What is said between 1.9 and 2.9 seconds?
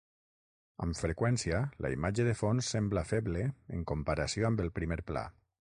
imatge de fons